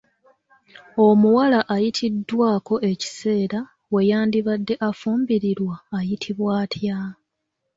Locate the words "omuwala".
1.07-1.59